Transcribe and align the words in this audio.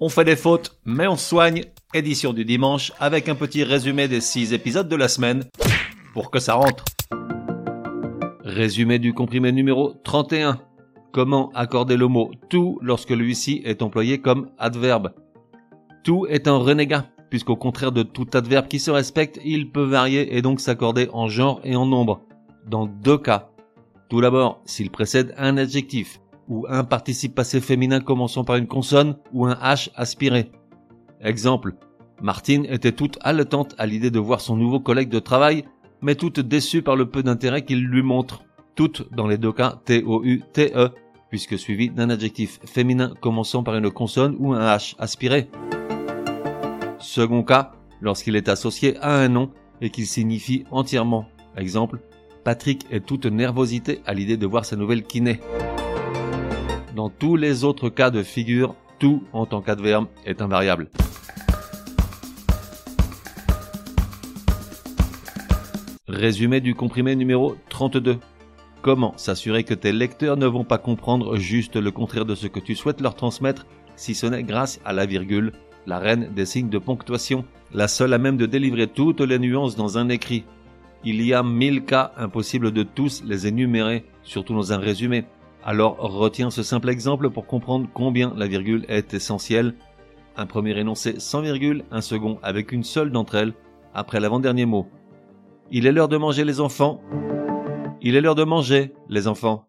On 0.00 0.08
fait 0.08 0.24
des 0.24 0.36
fautes, 0.36 0.78
mais 0.84 1.08
on 1.08 1.16
soigne. 1.16 1.64
Édition 1.92 2.32
du 2.32 2.44
dimanche 2.44 2.92
avec 3.00 3.28
un 3.28 3.34
petit 3.34 3.64
résumé 3.64 4.06
des 4.06 4.20
6 4.20 4.52
épisodes 4.52 4.88
de 4.88 4.94
la 4.94 5.08
semaine 5.08 5.44
pour 6.12 6.30
que 6.30 6.38
ça 6.38 6.54
rentre. 6.54 6.84
Résumé 8.44 9.00
du 9.00 9.12
comprimé 9.12 9.50
numéro 9.50 9.94
31. 10.04 10.60
Comment 11.12 11.50
accorder 11.54 11.96
le 11.96 12.06
mot 12.06 12.30
tout 12.48 12.78
lorsque 12.80 13.10
lui-ci 13.10 13.60
est 13.64 13.82
employé 13.82 14.20
comme 14.20 14.50
adverbe? 14.58 15.14
Tout 16.04 16.26
est 16.28 16.46
un 16.46 16.58
renégat, 16.58 17.06
puisqu'au 17.28 17.56
contraire 17.56 17.90
de 17.90 18.04
tout 18.04 18.28
adverbe 18.34 18.68
qui 18.68 18.78
se 18.78 18.92
respecte, 18.92 19.40
il 19.44 19.72
peut 19.72 19.82
varier 19.82 20.36
et 20.36 20.42
donc 20.42 20.60
s'accorder 20.60 21.08
en 21.12 21.28
genre 21.28 21.60
et 21.64 21.74
en 21.74 21.86
nombre. 21.86 22.20
Dans 22.68 22.86
deux 22.86 23.18
cas. 23.18 23.48
Tout 24.08 24.20
d'abord, 24.20 24.60
s'il 24.64 24.90
précède 24.90 25.34
un 25.36 25.56
adjectif, 25.56 26.20
ou 26.48 26.66
un 26.68 26.84
participe 26.84 27.34
passé 27.34 27.60
féminin 27.60 28.00
commençant 28.00 28.44
par 28.44 28.56
une 28.56 28.66
consonne 28.66 29.16
ou 29.32 29.46
un 29.46 29.54
H 29.54 29.90
aspiré. 29.94 30.50
Exemple. 31.20 31.74
Martine 32.20 32.66
était 32.68 32.92
toute 32.92 33.18
haletante 33.20 33.74
à 33.78 33.86
l'idée 33.86 34.10
de 34.10 34.18
voir 34.18 34.40
son 34.40 34.56
nouveau 34.56 34.80
collègue 34.80 35.08
de 35.08 35.20
travail, 35.20 35.64
mais 36.02 36.16
toute 36.16 36.40
déçue 36.40 36.82
par 36.82 36.96
le 36.96 37.08
peu 37.08 37.22
d'intérêt 37.22 37.64
qu'il 37.64 37.84
lui 37.84 38.02
montre. 38.02 38.42
Toutes 38.74 39.12
dans 39.12 39.26
les 39.26 39.38
deux 39.38 39.52
cas 39.52 39.80
T-O-U-T-E, 39.84 40.90
puisque 41.30 41.58
suivi 41.58 41.90
d'un 41.90 42.10
adjectif 42.10 42.58
féminin 42.64 43.14
commençant 43.20 43.62
par 43.62 43.76
une 43.76 43.90
consonne 43.90 44.36
ou 44.38 44.52
un 44.52 44.60
H 44.60 44.94
aspiré. 44.98 45.48
Second 46.98 47.42
cas, 47.42 47.72
lorsqu'il 48.00 48.36
est 48.36 48.48
associé 48.48 48.96
à 48.98 49.14
un 49.14 49.28
nom 49.28 49.50
et 49.80 49.90
qu'il 49.90 50.06
signifie 50.06 50.64
entièrement. 50.70 51.26
Exemple, 51.56 52.00
Patrick 52.44 52.86
est 52.90 53.04
toute 53.04 53.26
nervosité 53.26 54.00
à 54.06 54.14
l'idée 54.14 54.36
de 54.36 54.46
voir 54.46 54.64
sa 54.64 54.76
nouvelle 54.76 55.02
kiné. 55.02 55.40
Dans 56.98 57.10
tous 57.10 57.36
les 57.36 57.62
autres 57.62 57.90
cas 57.90 58.10
de 58.10 58.24
figure, 58.24 58.74
tout 58.98 59.22
en 59.32 59.46
tant 59.46 59.62
qu'adverbe 59.62 60.08
est 60.26 60.42
invariable. 60.42 60.90
Résumé 66.08 66.60
du 66.60 66.74
comprimé 66.74 67.14
numéro 67.14 67.54
32. 67.68 68.18
Comment 68.82 69.16
s'assurer 69.16 69.62
que 69.62 69.74
tes 69.74 69.92
lecteurs 69.92 70.36
ne 70.36 70.46
vont 70.46 70.64
pas 70.64 70.78
comprendre 70.78 71.36
juste 71.36 71.76
le 71.76 71.92
contraire 71.92 72.24
de 72.24 72.34
ce 72.34 72.48
que 72.48 72.58
tu 72.58 72.74
souhaites 72.74 73.00
leur 73.00 73.14
transmettre, 73.14 73.68
si 73.94 74.16
ce 74.16 74.26
n'est 74.26 74.42
grâce 74.42 74.80
à 74.84 74.92
la 74.92 75.06
virgule, 75.06 75.52
la 75.86 76.00
reine 76.00 76.32
des 76.34 76.46
signes 76.46 76.68
de 76.68 76.78
ponctuation, 76.78 77.44
la 77.72 77.86
seule 77.86 78.12
à 78.12 78.18
même 78.18 78.36
de 78.36 78.46
délivrer 78.46 78.88
toutes 78.88 79.20
les 79.20 79.38
nuances 79.38 79.76
dans 79.76 79.98
un 79.98 80.08
écrit. 80.08 80.42
Il 81.04 81.22
y 81.22 81.32
a 81.32 81.44
mille 81.44 81.84
cas 81.84 82.10
impossibles 82.16 82.72
de 82.72 82.82
tous 82.82 83.22
les 83.24 83.46
énumérer, 83.46 84.04
surtout 84.24 84.54
dans 84.54 84.72
un 84.72 84.78
résumé. 84.78 85.26
Alors 85.70 85.98
retiens 85.98 86.48
ce 86.48 86.62
simple 86.62 86.88
exemple 86.88 87.28
pour 87.28 87.44
comprendre 87.44 87.90
combien 87.92 88.32
la 88.34 88.46
virgule 88.46 88.86
est 88.88 89.12
essentielle. 89.12 89.74
Un 90.34 90.46
premier 90.46 90.78
énoncé 90.78 91.20
sans 91.20 91.42
virgule, 91.42 91.84
un 91.90 92.00
second 92.00 92.38
avec 92.42 92.72
une 92.72 92.84
seule 92.84 93.12
d'entre 93.12 93.34
elles, 93.34 93.52
après 93.92 94.18
l'avant-dernier 94.18 94.64
mot. 94.64 94.86
Il 95.70 95.84
est 95.84 95.92
l'heure 95.92 96.08
de 96.08 96.16
manger 96.16 96.44
les 96.44 96.60
enfants. 96.60 97.02
Il 98.00 98.16
est 98.16 98.22
l'heure 98.22 98.34
de 98.34 98.44
manger, 98.44 98.94
les 99.10 99.28
enfants. 99.28 99.68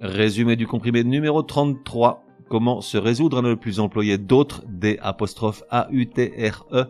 Résumé 0.00 0.54
du 0.54 0.68
comprimé 0.68 1.02
numéro 1.02 1.42
33. 1.42 2.22
Comment 2.48 2.82
se 2.82 2.98
résoudre 2.98 3.38
à 3.38 3.42
ne 3.42 3.54
plus 3.54 3.80
employer 3.80 4.16
d'autres, 4.16 4.62
des 4.68 5.00
A-U-T-R-E, 5.00 6.84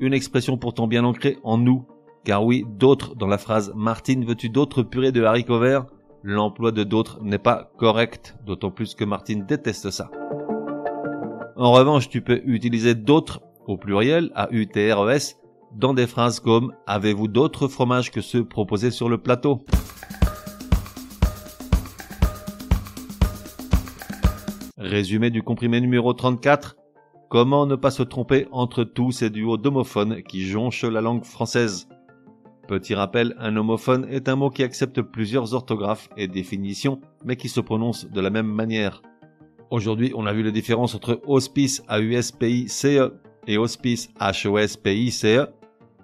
une 0.00 0.14
expression 0.14 0.56
pourtant 0.56 0.86
bien 0.86 1.04
ancrée 1.04 1.36
en 1.42 1.58
nous. 1.58 1.84
Car 2.24 2.42
oui, 2.42 2.64
d'autres 2.66 3.14
dans 3.14 3.26
la 3.26 3.36
phrase 3.36 3.70
Martine 3.76 4.24
veux-tu 4.24 4.48
d'autres 4.48 4.82
purées 4.82 5.12
de 5.12 5.22
haricots 5.22 5.58
verts? 5.58 5.84
L'emploi 6.22 6.72
de 6.72 6.82
d'autres 6.82 7.22
n'est 7.22 7.38
pas 7.38 7.70
correct, 7.76 8.34
d'autant 8.46 8.70
plus 8.70 8.94
que 8.94 9.04
Martine 9.04 9.44
déteste 9.44 9.90
ça. 9.90 10.10
En 11.56 11.72
revanche, 11.72 12.08
tu 12.08 12.22
peux 12.22 12.40
utiliser 12.46 12.94
d'autres 12.94 13.42
au 13.66 13.76
pluriel, 13.76 14.32
A-U-T-R-E-S, 14.34 15.36
dans 15.74 15.92
des 15.92 16.06
phrases 16.06 16.40
comme 16.40 16.72
Avez-vous 16.86 17.28
d'autres 17.28 17.68
fromages 17.68 18.10
que 18.10 18.22
ceux 18.22 18.44
proposés 18.44 18.90
sur 18.90 19.10
le 19.10 19.18
plateau? 19.18 19.66
Résumé 24.78 25.28
du 25.28 25.42
comprimé 25.42 25.78
numéro 25.82 26.14
34. 26.14 26.76
Comment 27.28 27.66
ne 27.66 27.76
pas 27.76 27.90
se 27.90 28.02
tromper 28.02 28.48
entre 28.50 28.84
tous 28.84 29.12
ces 29.12 29.28
duos 29.28 29.58
d'homophones 29.58 30.22
qui 30.22 30.46
jonchent 30.46 30.84
la 30.84 31.02
langue 31.02 31.24
française? 31.24 31.86
Petit 32.66 32.94
rappel, 32.94 33.34
un 33.38 33.56
homophone 33.56 34.06
est 34.08 34.28
un 34.28 34.36
mot 34.36 34.48
qui 34.48 34.62
accepte 34.62 35.02
plusieurs 35.02 35.52
orthographes 35.52 36.08
et 36.16 36.28
définitions, 36.28 36.98
mais 37.24 37.36
qui 37.36 37.50
se 37.50 37.60
prononce 37.60 38.10
de 38.10 38.20
la 38.22 38.30
même 38.30 38.46
manière. 38.46 39.02
Aujourd'hui, 39.70 40.12
on 40.14 40.24
a 40.24 40.32
vu 40.32 40.42
la 40.42 40.50
différence 40.50 40.94
entre 40.94 41.20
hospice 41.26 41.82
A-U-S-P-I-C-E 41.88 43.12
et 43.46 43.58
hospice 43.58 44.08
H-O-S-P-I-C-E, 44.18 45.46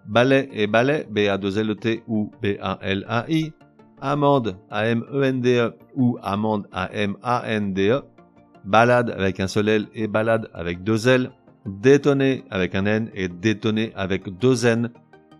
ballet 0.07 0.51
et 0.53 0.67
ballet 0.67 1.07
B-A-2-L-T 1.11 2.03
ou 2.07 2.31
B-A-L-A-I, 2.43 3.53
amende 4.03 4.59
A-M-E-N-D-E 4.71 5.73
ou 5.97 6.19
amende 6.23 6.67
A-M-A-N-D-E, 6.73 8.03
balade 8.65 9.11
avec 9.11 9.41
un 9.41 9.49
seul 9.49 9.69
L 9.69 9.87
et 9.95 10.09
balade 10.09 10.51
avec 10.53 10.83
deux 10.83 11.09
L, 11.09 11.31
détonner 11.65 12.45
avec 12.51 12.75
un 12.75 12.85
N 12.85 13.11
et 13.15 13.29
détonner 13.29 13.93
avec 13.95 14.37
deux 14.39 14.67
N, 14.67 14.91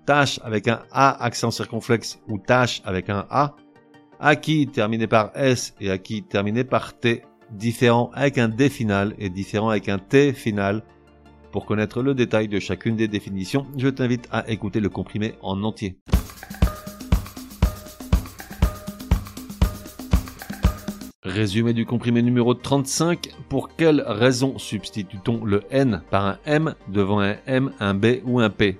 tâche 0.07 0.41
avec 0.43 0.69
un 0.69 0.83
A 0.91 1.23
accent 1.23 1.51
circonflexe 1.51 2.21
ou 2.29 2.39
tâche 2.39 2.83
avec 2.85 3.11
un 3.11 3.27
A, 3.31 3.55
acquis 4.19 4.67
terminé 4.67 5.07
par 5.07 5.31
S 5.35 5.75
et 5.81 5.91
acquis 5.91 6.23
terminé 6.23 6.65
par 6.65 6.99
T, 6.99 7.23
différent 7.51 8.11
avec 8.15 8.39
un 8.39 8.49
D 8.49 8.69
final 8.69 9.15
et 9.19 9.31
différent 9.31 9.71
avec 9.71 9.89
un 9.89 9.99
T 9.99 10.33
final. 10.33 10.83
Pour 11.53 11.67
connaître 11.67 12.03
le 12.03 12.15
détail 12.15 12.47
de 12.47 12.61
chacune 12.61 12.97
des 12.97 13.09
définitions, 13.09 13.67
je 13.77 13.89
t'invite 13.89 14.29
à 14.31 14.49
écouter 14.49 14.81
le 14.81 14.89
comprimé 14.89 15.35
en 15.43 15.63
entier. 15.65 15.99
Résumé 21.23 21.75
du 21.75 21.87
comprimé 21.87 22.23
numéro 22.23 22.55
35. 22.55 23.31
Pour 23.49 23.77
quelle 23.77 24.03
raison 24.07 24.59
substitue-t-on 24.59 25.45
le 25.45 25.63
N 25.71 26.03
par 26.11 26.27
un 26.27 26.39
M 26.47 26.75
devant 26.89 27.21
un 27.21 27.37
M, 27.47 27.73
un 27.79 27.95
B 27.95 28.21
ou 28.25 28.41
un 28.41 28.51
P? 28.51 28.79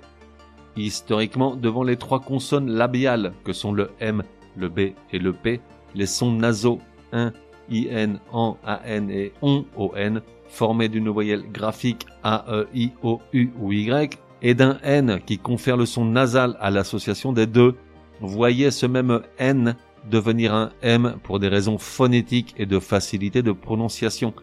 Historiquement, 0.77 1.55
devant 1.55 1.83
les 1.83 1.97
trois 1.97 2.19
consonnes 2.19 2.69
labiales 2.69 3.33
que 3.43 3.53
sont 3.53 3.73
le 3.73 3.91
M, 3.99 4.23
le 4.55 4.69
B 4.69 4.79
et 5.11 5.19
le 5.19 5.33
P, 5.33 5.59
les 5.95 6.05
sons 6.05 6.31
nasaux 6.31 6.79
1, 7.11 7.31
IN, 7.69 8.19
AN, 8.31 8.57
AN 8.65 9.09
et 9.09 9.33
ON, 9.41 9.65
ON, 9.75 10.21
formés 10.47 10.89
d'une 10.89 11.09
voyelle 11.09 11.43
graphique 11.51 12.05
A, 12.23 12.45
E, 12.49 12.67
I, 12.73 12.91
O, 13.03 13.19
U 13.33 13.49
ou 13.59 13.71
Y, 13.71 14.17
et 14.41 14.53
d'un 14.53 14.77
N 14.83 15.19
qui 15.25 15.37
confère 15.37 15.77
le 15.77 15.85
son 15.85 16.05
nasal 16.05 16.57
à 16.59 16.71
l'association 16.71 17.33
des 17.33 17.47
deux, 17.47 17.75
voyez 18.19 18.71
ce 18.71 18.85
même 18.85 19.21
N 19.37 19.75
devenir 20.09 20.53
un 20.53 20.71
M 20.81 21.15
pour 21.23 21.39
des 21.39 21.47
raisons 21.47 21.77
phonétiques 21.77 22.53
et 22.57 22.65
de 22.65 22.79
facilité 22.79 23.43
de 23.43 23.51
prononciation. 23.51 24.33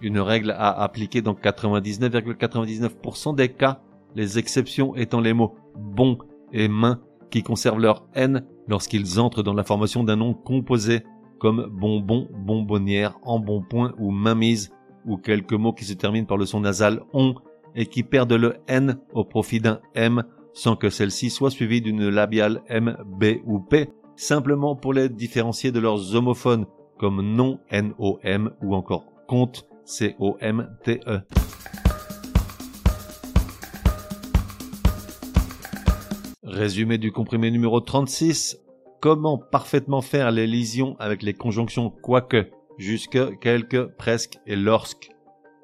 Une 0.00 0.20
règle 0.20 0.52
à 0.52 0.80
appliquer 0.80 1.22
dans 1.22 1.34
99,99% 1.34 3.34
des 3.34 3.48
cas, 3.48 3.80
les 4.14 4.38
exceptions 4.38 4.94
étant 4.96 5.20
les 5.20 5.32
mots 5.32 5.54
bon 5.76 6.18
et 6.52 6.68
main 6.68 7.00
qui 7.30 7.42
conservent 7.42 7.80
leur 7.80 8.06
N 8.14 8.44
lorsqu'ils 8.66 9.20
entrent 9.20 9.42
dans 9.42 9.54
la 9.54 9.64
formation 9.64 10.04
d'un 10.04 10.16
nom 10.16 10.34
composé 10.34 11.02
comme 11.38 11.68
bonbon, 11.70 12.28
bonbonnière, 12.32 13.18
embonpoint 13.22 13.94
ou 13.98 14.10
mainmise 14.10 14.70
ou 15.06 15.16
quelques 15.16 15.52
mots 15.52 15.72
qui 15.72 15.84
se 15.84 15.94
terminent 15.94 16.26
par 16.26 16.36
le 16.36 16.46
son 16.46 16.60
nasal 16.60 17.02
on 17.12 17.34
et 17.74 17.86
qui 17.86 18.02
perdent 18.02 18.32
le 18.32 18.56
N 18.66 18.98
au 19.12 19.24
profit 19.24 19.60
d'un 19.60 19.80
M 19.94 20.24
sans 20.52 20.74
que 20.74 20.90
celle-ci 20.90 21.30
soit 21.30 21.50
suivie 21.50 21.80
d'une 21.80 22.08
labiale 22.08 22.62
M, 22.68 22.96
B 23.06 23.36
ou 23.46 23.60
P 23.60 23.90
simplement 24.16 24.74
pour 24.74 24.92
les 24.92 25.08
différencier 25.08 25.70
de 25.70 25.78
leurs 25.78 26.14
homophones 26.16 26.66
comme 26.98 27.22
nom 27.22 27.60
N-O-M 27.70 28.50
ou 28.62 28.74
encore 28.74 29.04
compte 29.28 29.66
C-O-M-T-E. 29.84 31.20
Résumé 36.58 36.98
du 36.98 37.12
comprimé 37.12 37.52
numéro 37.52 37.78
36. 37.78 38.58
Comment 39.00 39.38
parfaitement 39.38 40.02
faire 40.02 40.32
les 40.32 40.48
lisions 40.48 40.96
avec 40.98 41.22
les 41.22 41.32
conjonctions 41.32 41.88
quoique, 41.88 42.50
jusque, 42.78 43.16
quelque, 43.38 43.92
presque 43.96 44.40
et 44.44 44.56
lorsque. 44.56 45.12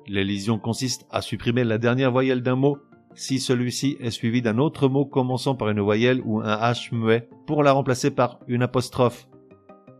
Les 0.06 0.25
consistent 0.62 1.05
à 1.11 1.20
supprimer 1.20 1.64
la 1.64 1.79
dernière 1.79 2.12
voyelle 2.12 2.43
d'un 2.43 2.55
mot 2.55 2.79
si 3.17 3.41
celui-ci 3.41 3.96
est 3.99 4.12
suivi 4.12 4.41
d'un 4.41 4.58
autre 4.58 4.87
mot 4.87 5.05
commençant 5.05 5.56
par 5.56 5.69
une 5.69 5.81
voyelle 5.81 6.23
ou 6.25 6.38
un 6.38 6.56
H 6.58 6.94
muet 6.94 7.29
pour 7.44 7.64
la 7.64 7.73
remplacer 7.73 8.12
par 8.12 8.38
une 8.46 8.62
apostrophe. 8.62 9.26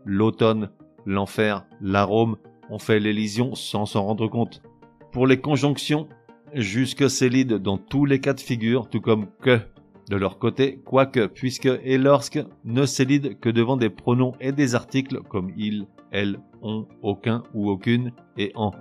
L'automne, 0.05 0.69
l'enfer, 1.05 1.65
l'arôme 1.81 2.37
ont 2.69 2.79
fait 2.79 3.01
l'élision 3.01 3.53
sans 3.53 3.85
s'en 3.85 4.05
rendre 4.05 4.29
compte. 4.29 4.61
Pour 5.11 5.27
les 5.27 5.41
conjonctions, 5.41 6.07
jusque 6.53 7.09
célide 7.09 7.55
dans 7.55 7.77
tous 7.77 8.05
les 8.05 8.21
cas 8.21 8.33
de 8.33 8.39
figure, 8.39 8.89
tout 8.89 9.01
comme 9.01 9.27
que, 9.41 9.59
de 10.09 10.15
leur 10.15 10.37
côté, 10.37 10.79
quoique, 10.85 11.27
puisque 11.27 11.69
et 11.83 11.97
lorsque 11.97 12.39
ne 12.63 12.85
s'élident 12.85 13.35
que 13.39 13.49
devant 13.49 13.77
des 13.77 13.89
pronoms 13.89 14.33
et 14.39 14.51
des 14.51 14.75
articles 14.75 15.21
comme 15.29 15.51
il, 15.57 15.87
elle, 16.11 16.39
on, 16.61 16.87
aucun 17.01 17.43
ou 17.53 17.69
aucune 17.69 18.11
et 18.37 18.51
en. 18.55 18.71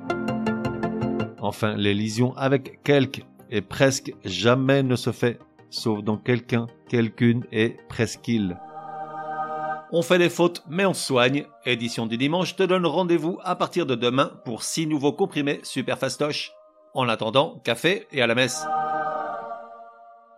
Enfin, 1.40 1.76
l'élision 1.76 2.34
avec 2.36 2.82
quelque 2.82 3.22
et 3.50 3.60
presque 3.60 4.12
jamais 4.24 4.82
ne 4.82 4.96
se 4.96 5.12
fait, 5.12 5.38
sauf 5.70 6.02
dans 6.02 6.16
quelqu'un, 6.16 6.66
quelqu'une 6.88 7.44
et 7.52 7.76
presqu'il. 7.88 8.58
On 9.92 10.02
fait 10.02 10.18
des 10.18 10.30
fautes, 10.30 10.64
mais 10.68 10.86
on 10.86 10.94
soigne. 10.94 11.44
Édition 11.66 12.06
du 12.06 12.16
dimanche 12.16 12.56
te 12.56 12.64
donne 12.64 12.86
rendez-vous 12.86 13.38
à 13.44 13.54
partir 13.54 13.86
de 13.86 13.94
demain 13.94 14.32
pour 14.44 14.64
six 14.64 14.86
nouveaux 14.86 15.12
comprimés 15.12 15.60
super 15.62 15.98
fastoches. 15.98 16.52
En 16.94 17.08
attendant, 17.08 17.60
café 17.64 18.06
et 18.10 18.22
à 18.22 18.26
la 18.26 18.34
messe. 18.34 18.66